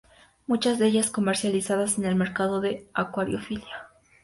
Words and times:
Muchas 0.47 0.79
de 0.79 0.87
ellas 0.87 1.11
comercializadas 1.11 1.99
en 1.99 2.05
el 2.05 2.15
mercado 2.15 2.59
de 2.59 2.89
acuariofilia. 2.91 3.89